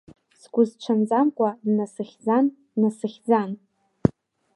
Сгәысҽанӡамкәа 0.41 1.49
днасыхьӡан, 1.65 2.45
Днасыхьӡан! 2.73 3.51